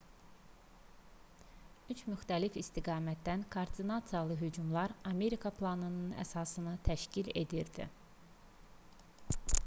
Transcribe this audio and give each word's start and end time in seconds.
3 1.93 1.99
müxtəlif 2.11 2.55
istiqamətdən 2.61 3.43
koordinasiyalı 3.55 4.37
hücumlar 4.39 4.95
amerika 5.11 5.51
planının 5.59 6.07
əsasını 6.23 6.73
təşkil 6.89 7.29
edirdi 7.43 7.87